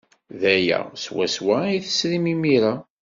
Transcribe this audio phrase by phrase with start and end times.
[0.39, 2.73] D aya swaswa ay tesrim imir-a.